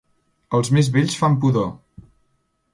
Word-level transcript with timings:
Els 0.59 0.71
més 0.77 0.89
vells 0.95 1.19
fan 1.21 1.37
pudor. 1.45 1.71